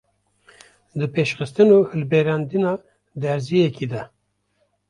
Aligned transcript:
di 0.97 1.05
pêşxistin 1.13 1.69
û 1.77 1.79
hilberandina 1.91 2.73
derziyekê 3.23 3.87
de. 3.91 4.01